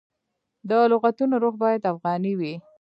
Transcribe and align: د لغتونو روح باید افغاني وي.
د 0.69 0.71
لغتونو 0.91 1.35
روح 1.43 1.55
باید 1.63 1.81
افغاني 1.93 2.33
وي. 2.39 2.53